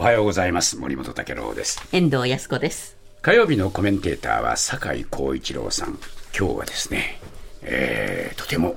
[0.00, 0.78] おはようございます。
[0.78, 1.86] 森本武郎です。
[1.92, 2.96] 遠藤康子です。
[3.20, 5.98] 火曜日のコメンテーターは酒井光一郎さん。
[6.34, 7.20] 今日はですね、
[7.60, 8.76] えー、とても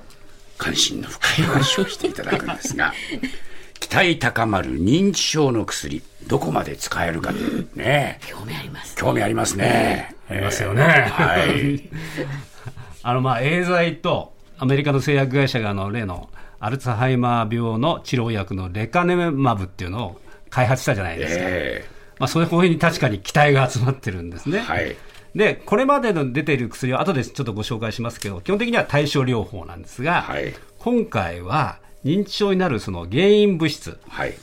[0.58, 2.94] 関心の深い 話をしていただくんですが
[3.79, 8.19] 期待高まる認知症の薬どこまで使えるかというね。
[8.28, 10.83] 興味あります興味ありますね、ありますよね。
[10.83, 11.90] はい。
[13.01, 20.21] あの、まあ、エーザイとアメリカの製薬会社があの例のアルツハイマー病の治療薬のレカネマブっていうのを
[20.53, 21.43] 開発したじゃないですか。
[21.45, 21.85] え
[22.20, 24.59] まあ、そういう方に確かに期待が集まってるんですね。
[24.59, 24.95] ーはい
[25.35, 34.34] で、これまでの出ている薬は後でちょっとご紹介しますけど、基本的には対症療法なんですが、はい今回は認知症になるその原因物質、はい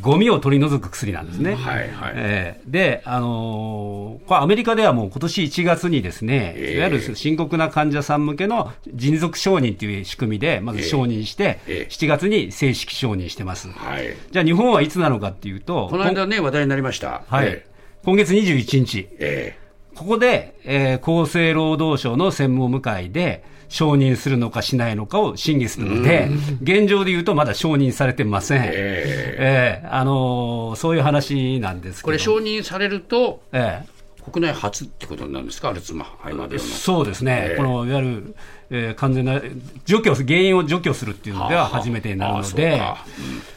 [0.00, 1.54] ゴミを取り除く薬なんですね。
[1.54, 2.12] はいはい。
[2.16, 6.76] えーで、あのーこれアメリカではもう今年1月にですね、ええ。
[6.76, 11.88] いわゆる深刻な患者さん向けの迅速承認という仕組みで、まず承認して、ええ。
[11.90, 13.68] 7月に正式承認してます。
[13.70, 14.14] はい。
[14.30, 17.22] じゃあ日本はいつなのかっていうと、この間ね話題になりました。
[17.28, 17.66] はい、え
[18.04, 19.58] 今月21日、ーえ。
[19.94, 26.28] ここで、えー厚生労働省の専門部会で承認するのかしないのかを審議するので、
[26.62, 28.62] 現状で言うとまだ承認されてません。
[28.62, 28.68] ーえ。
[28.70, 29.88] ええ。
[29.90, 32.02] あのーそういう話なんですけど。
[32.02, 33.82] ーこれ承認されるとえ
[34.30, 35.70] 国内初ってことになるんですか？
[35.70, 37.56] アルツハイマー病そうですね、ええ。
[37.56, 38.34] このいわゆる、
[38.70, 39.40] えー完全な
[39.86, 43.06] 除去、原因を除去するっていうのでは初めてになるので、ああそうか。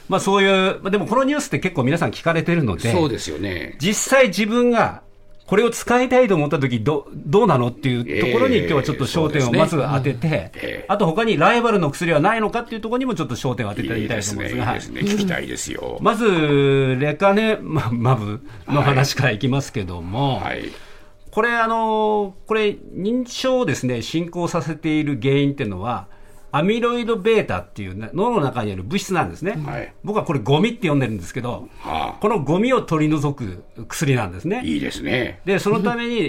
[0.07, 3.77] まあ、そういう、まあ、でもこのニュースって結構皆さん聞かれてるので、そうですよね。
[3.79, 5.03] 実際自分が
[5.51, 15.01] これを使いたいと思ったときど、どうなのっていうところに、ええ今日はちょっと焦点をまず当てて、ええあと他にライバルの薬はないのかっていうところにもちょっと焦点を当ててみたいといいです思いいですね。
[15.01, 15.97] 聞きたいですよ。
[15.99, 20.71] まず、レカネマブの話からいきますけども、はい。
[21.31, 26.07] これ、あのこれ、認知症をですね、進行させている原因っていうのは、
[26.51, 29.53] アミロイド β っていう、ね、脳の中にある物質なんですね。
[29.65, 34.61] はい僕はこれゴミって呼んでるんですけど、はこのゴミを取り除く薬なんですねあ。
[34.61, 36.19] いいですねで、そのために、え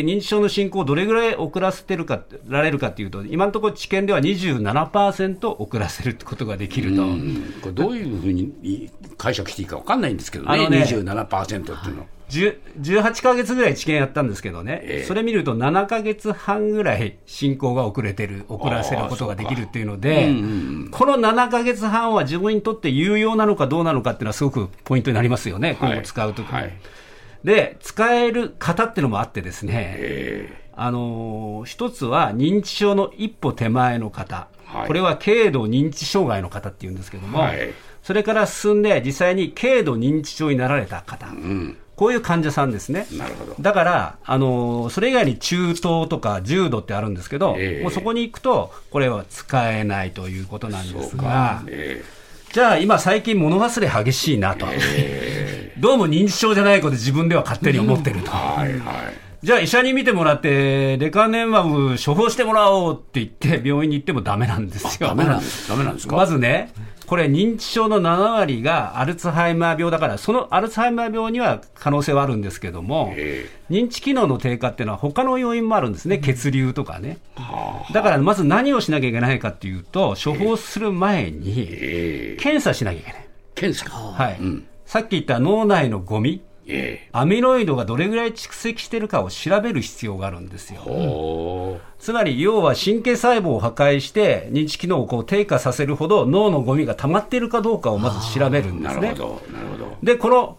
[0.00, 7.02] ー認知症の進行をどれぐらい遅らせてるか、られるかっていうと、今のところ治験では27%遅らせることができると。
[7.02, 15.04] うんこれどういうふうに解釈していいか分かんないんですけどねあのね27%っていうの10 18ヶ月ぐらい治験やったんですけどね、ええ。
[15.04, 20.26] それ見ると7ヶ月半ぐらい進行が遅れてる、遅らせることができるっていうので、
[20.90, 26.72] この7ヶ月半は自分にとって有用なのかどうなのかっていうのはすごくポイントになりますよね、今後使うときに、はい。
[27.44, 34.86] で、使える方っていうのもあってですね、えあのー一つは認知症の一歩手前の方、はい。
[34.86, 43.06] これは軽度認知障害の方っていうんですけども、はいそれから進んで実際に軽度認知症になられた方、ーうんこういう患者さんですね。
[43.18, 43.56] なるほど。
[43.60, 47.82] だから、あのーそれ以外に中等とか重度ってあるんですけど、ええ。
[47.82, 52.02] もうそこに行くと、これは使えないということなんですが、え
[52.52, 54.66] じゃあ今最近物忘れ激しいなと。
[55.78, 58.30] どうも認知症じゃないこと自分では勝手に思ってると。
[58.30, 59.14] ーはいはい。
[59.42, 65.08] じゃあ医者に見てもらって、レカネマブ処方してもらおうって言って、病院に行ってもダメなんですよ。
[65.08, 65.68] ダメなんです。
[65.68, 66.16] ダメなんですか？
[66.16, 66.72] まずね、
[67.08, 76.18] これ認知症の7割がアルツハイマー病だから、そのアルツハイマー病には可能性はあるんですけども、え認知機能の低下っていうのは他の要因もあるんですね。
[76.18, 77.16] 血流とかね。
[77.94, 83.28] だからまず何をしなきゃいけないかっていうと、処方する前にえー検査しなきゃいけない。
[83.54, 84.36] 検査はい。
[84.38, 86.47] うんさっき言った脳内のゴミ、え
[87.12, 91.80] アミロイドがどれぐらい蓄積してるかを調べる必要があるんですよ。
[91.98, 99.00] つまり、要は神経細胞を破壊して、認知機能をこう低下させるほど脳のゴミが溜まっているかどうかをまず調べるんですね。
[99.00, 99.96] なるほどなるほど。
[100.02, 100.58] で、この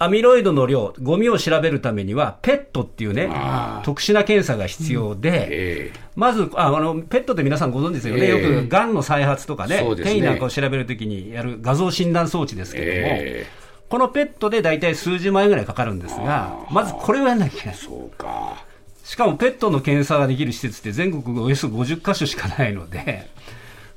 [0.00, 8.54] アミロイドの量、ゴミを調べるためには、ペットっていうねあ、特殊な検査が必要で、えまずああの、ペットって皆さんご存知ですよね、ええ。
[8.54, 13.46] よくがんの再発とかね転移なんかを調べるときにやる画像診断装置ですけれども、え
[13.88, 17.78] このペットで大体数十万円ぐらいかかるんですが、まずこれをやらなきゃいけないー、。
[17.78, 18.64] そうか
[19.04, 23.30] しかもペットの検査ができる施設って全国およそ50箇所しかないので、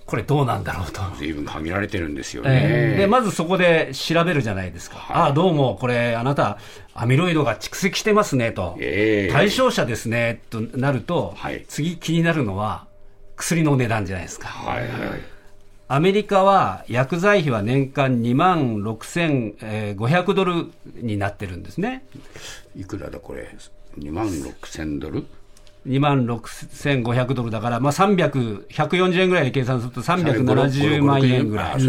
[0.06, 1.01] これどうなんだろうと。
[1.18, 5.06] 随分限られてるんですよねええで、まずそこで調べるじゃないですか。
[5.10, 6.57] ああ、どうも、これ、あなた、
[6.94, 8.77] アミロイドが蓄積してますね、と。
[8.80, 12.88] ええ対象者ですね、となると、はい次気になるのは、
[13.36, 14.48] 薬の値段じゃないですか。
[14.48, 14.89] はいはい
[15.93, 22.05] アメリカは薬剤費は年間2万6500ドルになってるんですね。
[22.77, 23.53] いくらだこれ
[23.99, 25.25] ？2万6千ドル
[25.85, 31.81] ？2万6500ドルだから、まあ、300、140円ぐらいで計算すると370万円ぐらい。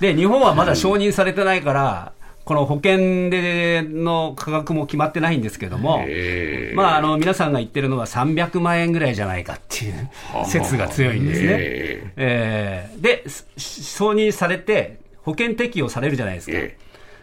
[0.00, 2.13] で、日本はまだ承認されてないから、
[2.44, 10.10] この保険での価格も決まってないんですけども、ええまあ、あの皆さんが言ってるのは300万円ぐらいじゃないかっていう
[10.44, 11.46] 説が強いんですね。
[11.48, 16.56] ええーで、す承認されて、保険適用されるじゃないですか。
[16.56, 16.76] え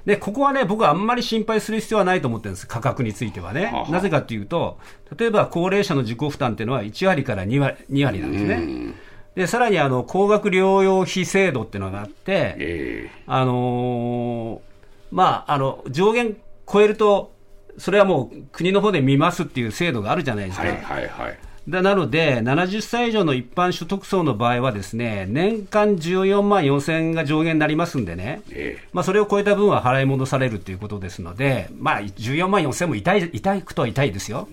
[0.05, 3.65] で、ここはね、僕はあんまり心配する必要はないと思ってるんです、価格についてはね。
[3.65, 4.79] ははなぜかっていうと、
[5.15, 8.93] 例えば高齢者の自己負担っていうのは1割から2割 ,2 割なんですね。
[9.35, 14.70] で、さらにあの、高額療養費制度っていうのがあって、えあのー
[15.11, 16.37] まあ、あの、上限
[16.71, 17.33] 超えると、
[17.77, 20.65] それはもう国の方で見ますっていう制度があるじゃないですか。
[20.65, 21.39] はいはいはい。
[21.67, 34.47] でなので、70歳以上の一般所得層の場合はですね、年間14万4000円が上限になりますんでね、えまあ、それを超えた分は払い戻されるということですので、まあ、14万4000も痛い痛くとは痛いですよ、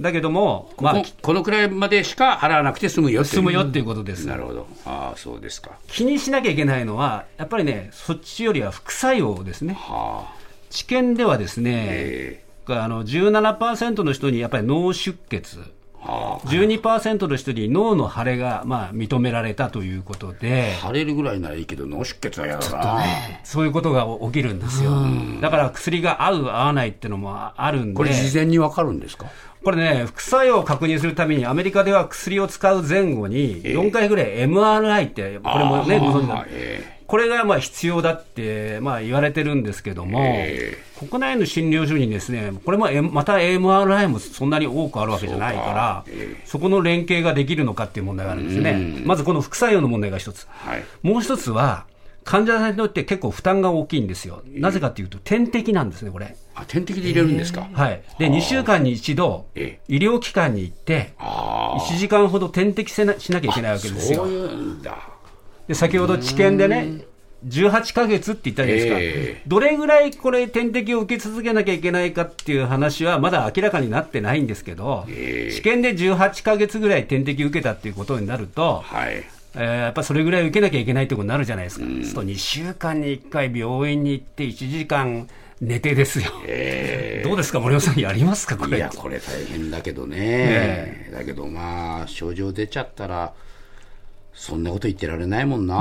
[0.00, 4.26] だけども、まあここ、このくらいまでしか払わなくて済むよっていう済むよっていうことです。
[4.26, 4.66] なるほど。
[4.84, 5.70] ああ、そうですか。
[5.86, 9.74] 気にしなきゃいけないのは、やっぱりね、そっちよりは副作用ですね。
[9.74, 10.38] はあ。
[10.70, 15.77] 治験ではですね、えあの17%の人にやっぱり脳出血、はあ。
[16.02, 23.04] 12%の人に脳の腫れがまあ認められたということで、腫れるぐらいならいいけど、脳出血はやだな。
[23.44, 24.92] そういうことが起きるんですよ。
[25.40, 29.26] だから薬が合う、合わないっていうのもあるんで、これ事前にわかるんですか？
[29.64, 33.76] これね、副作用を確認するために、アメリカでは薬を使う前後に、ええ。
[33.76, 49.02] 4回ぐらい MRI って、これもね、ご存知だえこれがまあ必要だってまあ言われてるんですけども、え国内の診療所にですね、これもまた MRI もそんなに多くあるわけじゃないから、そええそこの連携ができるのかっていう問題があるんですね。
[49.04, 50.46] まずこの副作用の問題が一つ。
[50.50, 50.84] はい。
[51.02, 51.86] もう一つは、
[52.24, 54.42] 患者さんにとって結構負担が大きいんですよ。
[54.52, 56.36] なぜかというと、点滴なんですね、これ。
[56.54, 57.68] あ、点滴で入れるんですか？
[57.72, 58.02] はい。
[58.18, 61.80] で、2週間に一度、え医療機関に行って、ああ。
[61.80, 64.28] 1時間ほど点滴せなしなきゃいけないわけですよそう。
[64.28, 64.98] いうんだ。
[65.68, 67.02] で、先ほど治験でね、
[67.46, 68.98] 18ヶ月って言ったじゃないですか。
[69.00, 79.24] えどれぐらいこれ点滴を受け続けなきゃいけないかっていう話はまだ明らかになってないんですけど、ええ治験で18ヶ月ぐらい点滴受けたっていうことになると、はい。
[79.54, 81.86] えーやっぱそれぐらい受けなきゃいけないってことになるじゃないですか。
[81.86, 85.28] そうすると2週間に1回病院に行って1時間
[85.60, 86.32] 寝てですよ。
[86.46, 88.78] えどうですか、森尾さん、やりますか、これ。
[88.78, 90.16] いや、これ大変だけどね。
[90.18, 93.32] えだけどまあ、症状出ちゃったら、
[94.38, 95.76] そんなこと言ってられないもんな。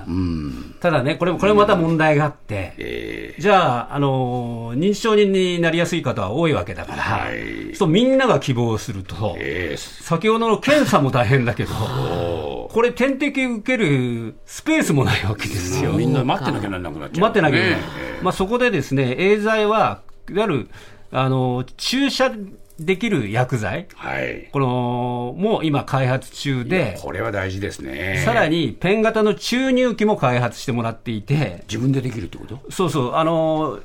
[0.00, 0.74] あうん。
[0.80, 15.92] ただね、これもこれもまた問題があって、えじゃあ、あのー認知症になりやすい方は多いわけだから、はいそうみんなが希望するとー、、え先ほどの検査も大変だけど、ーこれ、点滴受けるスペースもないわけですよ。
[15.92, 17.86] みんな待ってなきゃならなくなっちゃう、待ってなきゃいけないね。
[18.22, 20.00] まあ、そこでですね、エーザイは、
[20.30, 20.68] いわゆる、
[21.12, 22.32] あの、注射
[22.80, 24.48] できる薬剤、はい。
[24.50, 28.22] この、もう今開発中で、これは大事ですね。
[28.24, 32.58] さらにペン型の注入器も開発してもらっていて、自分でできるってこと？
[32.70, 33.78] そうそう、あの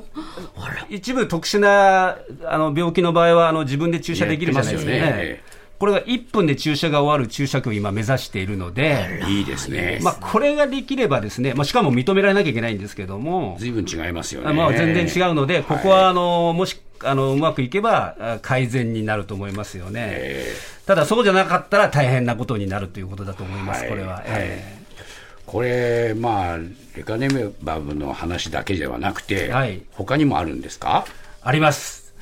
[0.90, 5.42] 一部特殊なあの病気の場合はあの自分で注射できるじゃないですかね。
[5.78, 10.00] これが1分で注射が終わる注射器を今目指しているので、いいですね。
[10.02, 14.52] まあ、これができればですね、まあ、しかも認められなきゃいけないんですけども、随分違いますよね。
[14.52, 20.08] まあ、全然違うので、ここはあのもしあのうまくいけばあ改善になると思いますよね。
[20.10, 20.52] え
[20.86, 24.14] ただ、そうじゃなかったら大変なことになるということだと思います、はいこれは。
[24.14, 24.78] はいえー
[25.46, 26.58] これ、まあ、
[26.94, 27.26] レカネ
[27.62, 31.06] マブの話だけではなくて、はい他にもあるんですか？
[31.06, 32.12] ーあります。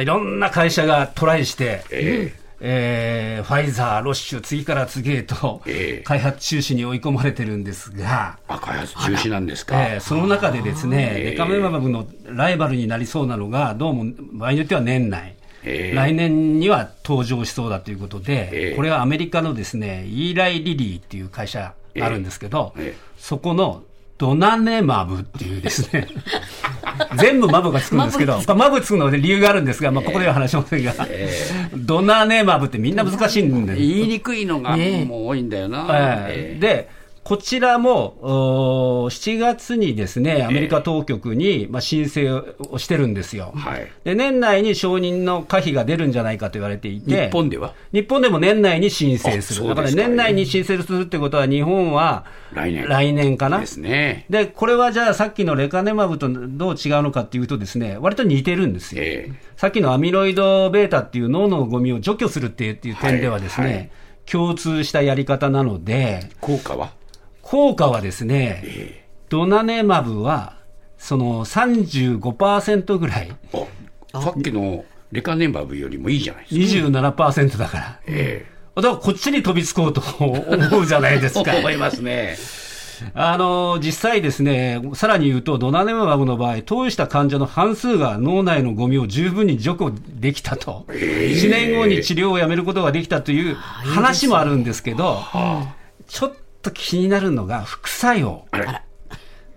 [0.00, 2.32] いろんな会社がトライして、え
[2.64, 6.04] えーファイザー、ロッシュ、次から次へとええ。
[6.04, 9.82] 開発中止に追い込まれてるんですが、あ、開発中止なんですか？
[9.82, 11.30] えーその中でですね、ええ。
[11.32, 15.34] レカメマブのライバルになりそうなのが、どうも場合によっては年内、
[15.64, 15.96] ええ。
[15.96, 18.76] 来年には登場しそうだということで、ええ。
[18.76, 22.74] これはアメリカのですね、イーライ・リリーっていう会社があるんですけど、
[23.18, 23.82] そこの
[24.22, 26.06] ドナネマブっていうですね、
[27.18, 30.94] 全部マブがつくんですけど、まあマブつくので理由があるんですが、まあ、ここでは話しませんが、
[31.74, 35.88] ドナネマブってみんな難しいんで、言いにくいのがもう多いんだよな。
[35.90, 36.54] え。
[36.54, 36.60] ええ。
[36.60, 36.88] で、
[37.24, 38.16] こちらも
[39.04, 42.28] おー7月にですね、アメリカ当局に、まあ、申請
[42.70, 43.52] をしてるんですよ。
[43.54, 47.74] はいで、年内に承認の可否が出るんじゃないかと言われていて、日本では？
[47.92, 49.68] 日本でも年内に申請する。
[49.68, 53.60] だから年内に申請するってことは、日本は来年来年かな。
[53.60, 54.26] ですね。
[54.28, 59.02] で、これはじゃあさっきのレカネマブとどう違うのかっていうとですね、割と似てるんですよ。
[59.04, 63.90] ええさっきのアミロイド β っていう脳のゴミを除去するっていうっていう点ではですね、はいはい
[64.24, 66.92] 共通したやり方なので、効果は？
[67.52, 70.56] 効果はですね、ドナネマブは、
[70.96, 73.32] その35%ぐらい、
[74.14, 76.86] あさっきのレカネマブよりもいいじゃないですか。
[76.88, 78.00] 27%だから。
[78.06, 81.54] えだからこっちに飛びつこうと 思うじゃないですえか。
[81.54, 82.38] 思いますね。
[83.12, 90.86] あの、実際ですね、さらに言うと、ドナネマブの場合、投与した患者の半数が脳内のゴミを十分に除去できたと。
[90.88, 95.22] 1年後に治療をやめることができたという話もあるんですけど、
[96.08, 98.46] ちょっと気になるのが副作用。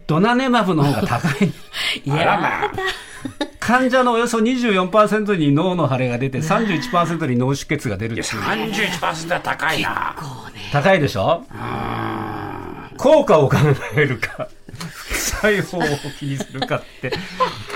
[0.07, 1.51] ドナネマブの方が高い。
[2.11, 2.71] あらまあ。
[3.59, 10.15] 患者のおよそ24%に脳の腫れが出て、31%に脳出血が出るっていう31%は高いな。
[10.71, 11.43] 高いでしょ？
[12.97, 13.57] 効果を考
[13.95, 14.47] えるか、
[14.93, 15.63] 副作用を
[16.19, 17.11] 気にするかって、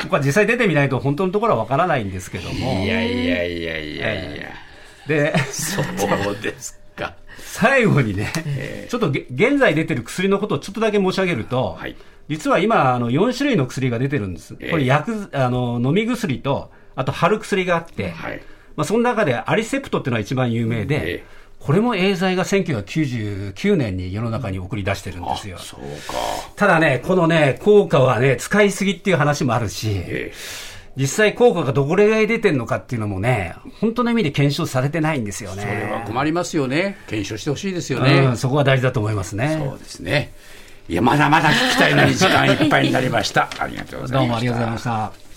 [0.03, 2.83] 僕は実際出てみないと本当のところはわからないんですけども。
[2.83, 4.50] いやいやいやいやいや。
[5.07, 5.86] で、そう
[6.41, 6.79] ですか。
[7.39, 11.96] 最後にね、ちょっとげ現在出てる薬のことをちょっとだけ申し上げると、はい
[12.29, 14.55] 実は今、あの4種類の薬が出てるんです。
[14.60, 18.41] ええこれ薬、あの飲み薬と、あと貼る薬があって、はい
[18.75, 25.58] まあ、その中でアリセプトっていうのが一番有名で、ええこれもエーザイが1999年に世の中に送り出してるんですよ。
[25.58, 26.13] そうか。
[26.55, 30.31] ただね、このね、効果はね、使いすぎっていう話もあるし、え
[31.00, 35.62] 実際効果がどれぐらい出てるのかっていうのもね、本当の意味で検証されてないんですよね。
[35.62, 36.98] それは困りますよね。
[37.08, 38.36] 検証してほしいですようねん、。
[38.36, 39.58] そこは大事だと思いますね。
[39.65, 40.34] そうですね。
[40.89, 43.50] いや、まだまだ聞きたいのに時間いっぱいになりました。
[43.60, 44.20] ありがとうございました。
[44.20, 45.28] どうもありがとうございました。